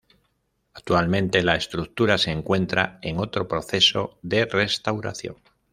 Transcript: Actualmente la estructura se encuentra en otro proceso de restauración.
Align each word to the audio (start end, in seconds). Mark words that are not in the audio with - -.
Actualmente 0.73 1.43
la 1.43 1.53
estructura 1.55 2.17
se 2.17 2.31
encuentra 2.31 2.97
en 3.03 3.19
otro 3.19 3.47
proceso 3.47 4.17
de 4.23 4.45
restauración. 4.45 5.35